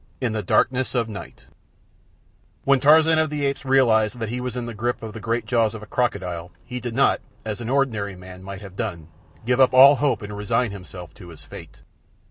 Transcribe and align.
In 0.19 0.33
the 0.33 0.41
Darkness 0.41 0.95
of 0.95 1.05
the 1.05 1.13
Night 1.13 1.45
When 2.63 2.79
Tarzan 2.79 3.19
of 3.19 3.29
the 3.29 3.45
Apes 3.45 3.63
realized 3.63 4.17
that 4.17 4.29
he 4.29 4.41
was 4.41 4.57
in 4.57 4.65
the 4.65 4.73
grip 4.73 5.03
of 5.03 5.13
the 5.13 5.19
great 5.19 5.45
jaws 5.45 5.75
of 5.75 5.83
a 5.83 5.85
crocodile 5.85 6.51
he 6.65 6.79
did 6.79 6.95
not, 6.95 7.21
as 7.45 7.61
an 7.61 7.69
ordinary 7.69 8.15
man 8.15 8.41
might 8.41 8.61
have 8.61 8.75
done, 8.75 9.09
give 9.45 9.59
up 9.59 9.75
all 9.75 9.97
hope 9.97 10.23
and 10.23 10.35
resign 10.35 10.71
himself 10.71 11.13
to 11.13 11.29
his 11.29 11.43
fate. 11.45 11.83